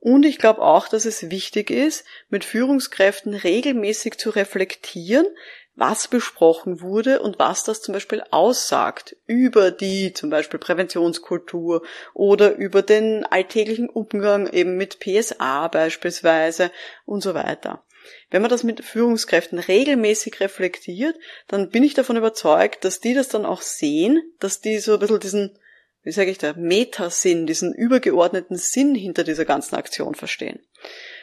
Und 0.00 0.24
ich 0.24 0.38
glaube 0.38 0.62
auch, 0.62 0.88
dass 0.88 1.04
es 1.04 1.30
wichtig 1.30 1.70
ist, 1.70 2.04
mit 2.30 2.42
Führungskräften 2.44 3.34
regelmäßig 3.34 4.18
zu 4.18 4.30
reflektieren, 4.30 5.26
was 5.74 6.08
besprochen 6.08 6.80
wurde 6.80 7.20
und 7.20 7.38
was 7.38 7.64
das 7.64 7.80
zum 7.80 7.94
Beispiel 7.94 8.22
aussagt 8.30 9.16
über 9.26 9.70
die 9.70 10.12
zum 10.12 10.28
Beispiel 10.28 10.60
Präventionskultur 10.60 11.82
oder 12.12 12.56
über 12.56 12.82
den 12.82 13.24
alltäglichen 13.24 13.88
Umgang 13.88 14.46
eben 14.52 14.76
mit 14.76 14.98
PSA 15.00 15.68
beispielsweise 15.68 16.70
und 17.06 17.22
so 17.22 17.34
weiter. 17.34 17.84
Wenn 18.30 18.42
man 18.42 18.50
das 18.50 18.62
mit 18.62 18.84
Führungskräften 18.84 19.58
regelmäßig 19.58 20.40
reflektiert, 20.40 21.16
dann 21.48 21.70
bin 21.70 21.84
ich 21.84 21.94
davon 21.94 22.16
überzeugt, 22.16 22.84
dass 22.84 23.00
die 23.00 23.14
das 23.14 23.28
dann 23.28 23.44
auch 23.44 23.62
sehen, 23.62 24.22
dass 24.38 24.60
die 24.60 24.78
so 24.78 24.94
ein 24.94 24.98
bisschen 25.00 25.20
diesen, 25.20 25.58
wie 26.02 26.12
sage 26.12 26.30
ich 26.30 26.38
da, 26.38 26.54
Metasinn, 26.54 27.46
diesen 27.46 27.74
übergeordneten 27.74 28.56
Sinn 28.56 28.94
hinter 28.94 29.24
dieser 29.24 29.44
ganzen 29.44 29.76
Aktion 29.76 30.14
verstehen. 30.14 30.60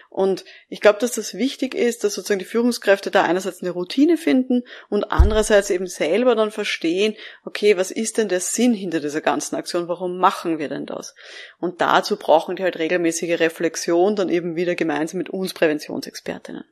Und 0.10 0.46
ich 0.70 0.82
glaube, 0.82 1.00
dass 1.00 1.12
das 1.12 1.36
wichtig 1.36 1.76
ist, 1.76 2.04
dass 2.04 2.14
sozusagen 2.14 2.40
die 2.40 2.46
Führungskräfte 2.46 3.12
da 3.12 3.24
einerseits 3.24 3.62
eine 3.62 3.72
Routine 3.72 4.18
finden 4.18 4.64
und 4.90 5.12
andererseits 5.12 5.70
eben 5.70 5.88
selber 5.88 6.36
dann 6.36 6.52
verstehen, 6.52 7.16
okay, 7.44 7.78
was 7.78 7.92
ist 7.92 8.18
denn 8.18 8.30
der 8.30 8.40
Sinn 8.40 8.74
hinter 8.74 9.00
dieser 9.00 9.22
ganzen 9.22 9.56
Aktion? 9.56 9.88
Warum 9.88 10.18
machen 10.18 10.60
wir 10.60 10.70
denn 10.70 10.86
das? 10.86 11.14
Und 11.60 11.82
dazu 11.82 12.18
brauchen 12.18 12.56
die 12.56 12.64
halt 12.64 12.80
regelmäßige 12.80 13.40
Reflexion 13.40 14.16
dann 14.16 14.30
eben 14.30 14.56
wieder 14.56 14.76
gemeinsam 14.76 15.20
mit 15.20 15.30
uns 15.30 15.54
Präventionsexpertinnen. 15.54 16.64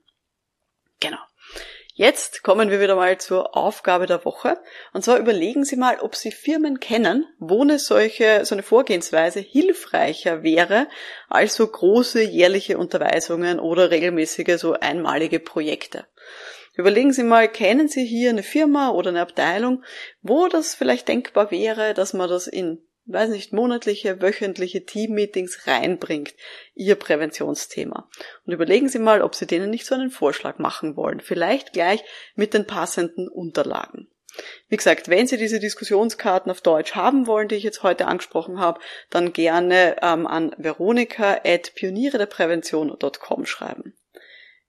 Genau. 1.00 1.20
Jetzt 1.98 2.44
kommen 2.44 2.70
wir 2.70 2.82
wieder 2.82 2.98
mal 2.98 3.18
zur 3.20 3.56
Aufgabe 3.56 4.06
der 4.06 4.26
Woche. 4.26 4.58
Und 4.92 5.06
zwar 5.06 5.18
überlegen 5.18 5.64
Sie 5.64 5.78
mal, 5.78 6.02
ob 6.02 6.18
Sie 6.18 6.30
Firmen 6.30 6.82
kennen, 6.82 7.26
wo 7.40 7.62
eine 7.62 7.80
solche, 7.80 8.44
so 8.44 8.54
eine 8.54 8.64
Vorgehensweise 8.64 9.40
hilfreicher 9.40 10.44
wäre 10.44 10.90
als 11.30 11.56
so 11.56 11.66
große 11.66 12.22
jährliche 12.22 12.78
Unterweisungen 12.78 13.62
oder 13.62 13.92
regelmäßige 13.92 14.58
so 14.60 14.74
einmalige 14.74 15.40
Projekte. 15.40 16.06
Überlegen 16.74 17.14
Sie 17.14 17.24
mal, 17.24 17.48
kennen 17.48 17.88
Sie 17.88 18.06
hier 18.06 18.32
eine 18.32 18.44
Firma 18.44 18.90
oder 18.90 19.12
eine 19.12 19.22
Abteilung, 19.22 19.86
wo 20.22 20.50
das 20.50 20.76
vielleicht 20.76 21.08
denkbar 21.08 21.50
wäre, 21.50 21.94
dass 21.94 22.12
man 22.12 22.28
das 22.30 22.48
in 22.48 22.86
weiß 23.06 23.30
nicht, 23.30 23.54
monatliche, 23.54 24.22
wöchentliche 24.22 24.86
Team-Meetings 24.86 25.68
reinbringt, 25.68 26.34
Ihr 26.74 26.96
Präventionsthema. 26.96 28.10
Und 28.46 28.54
überlegen 28.54 28.90
Sie 28.90 29.00
mal, 29.00 29.22
ob 29.22 29.36
Sie 29.36 29.48
denen 29.48 29.70
nicht 29.70 29.86
so 29.86 29.96
einen 29.96 30.10
Vorschlag 30.10 30.58
machen 30.58 30.96
wollen. 30.96 31.20
Vielleicht 31.20 31.74
gleich 31.74 32.04
mit 32.36 32.54
den 32.54 32.66
passenden 32.66 33.28
Unterlagen. 33.28 34.08
Wie 34.68 34.78
gesagt, 34.78 35.10
wenn 35.10 35.28
Sie 35.28 35.38
diese 35.38 35.60
Diskussionskarten 35.60 36.52
auf 36.52 36.62
Deutsch 36.62 36.96
haben 36.96 37.28
wollen, 37.28 37.48
die 37.48 37.56
ich 37.56 37.64
jetzt 37.64 37.84
heute 37.84 38.08
angesprochen 38.08 38.60
habe, 38.60 38.82
dann 39.10 39.32
gerne 39.34 39.98
ähm, 40.02 40.26
an 40.28 40.54
veronika.pionierederprävention.com 40.58 43.46
schreiben. 43.46 43.95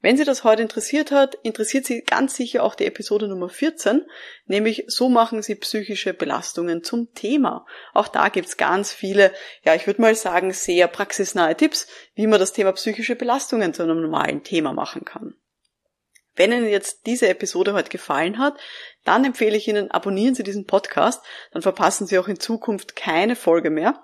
Wenn 0.06 0.16
Sie 0.16 0.22
das 0.22 0.44
heute 0.44 0.62
interessiert 0.62 1.10
hat, 1.10 1.34
interessiert 1.42 1.84
Sie 1.84 2.02
ganz 2.02 2.36
sicher 2.36 2.62
auch 2.62 2.76
die 2.76 2.86
Episode 2.86 3.26
Nummer 3.26 3.48
14, 3.48 4.04
nämlich 4.46 4.84
so 4.86 5.08
machen 5.08 5.42
Sie 5.42 5.56
psychische 5.56 6.14
Belastungen 6.14 6.84
zum 6.84 7.12
Thema. 7.14 7.66
Auch 7.92 8.06
da 8.06 8.28
gibt's 8.28 8.56
ganz 8.56 8.92
viele, 8.92 9.32
ja, 9.64 9.75
ich 9.75 9.88
würde 9.88 10.00
mal 10.00 10.14
sagen, 10.14 10.52
sehr 10.52 10.86
praxisnahe 10.86 11.56
Tipps, 11.56 11.88
wie 12.14 12.28
man 12.28 12.38
das 12.38 12.52
Thema 12.52 12.70
psychische 12.70 13.16
Belastungen 13.16 13.75
zu 13.75 13.82
einem 13.82 14.00
normalen 14.00 14.44
Thema 14.44 14.72
machen 14.72 15.04
kann. 15.04 15.34
Wenn 16.37 16.52
Ihnen 16.52 16.69
jetzt 16.69 17.07
diese 17.07 17.28
Episode 17.28 17.73
heute 17.73 17.88
gefallen 17.88 18.38
hat, 18.38 18.59
dann 19.05 19.25
empfehle 19.25 19.57
ich 19.57 19.66
Ihnen, 19.66 19.90
abonnieren 19.90 20.35
Sie 20.35 20.43
diesen 20.43 20.66
Podcast, 20.66 21.25
dann 21.52 21.62
verpassen 21.62 22.07
Sie 22.07 22.19
auch 22.19 22.28
in 22.28 22.38
Zukunft 22.38 22.95
keine 22.95 23.37
Folge 23.37 23.71
mehr. 23.71 24.02